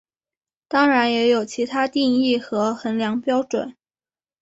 [0.67, 3.75] 当然也有其它定义和衡量标准。